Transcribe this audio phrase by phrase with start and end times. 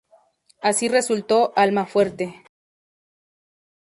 [0.63, 2.43] Así resultó "Almafuerte".